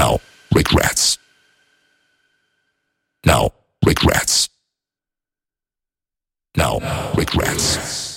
Now, 0.00 0.18
regrets. 0.54 1.18
Now, 3.26 3.52
regrets. 3.84 4.48
Now, 6.56 6.78
regrets. 7.18 8.09